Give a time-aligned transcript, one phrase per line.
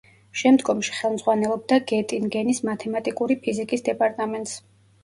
[0.41, 4.61] შემდგომში ხელმძღვანელობდა გეტინგენის მათემატიკური ფიზიკის დეპარტამენტს.